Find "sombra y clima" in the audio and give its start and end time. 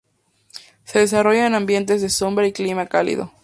2.09-2.87